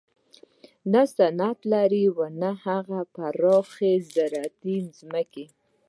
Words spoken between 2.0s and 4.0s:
او نه پراخې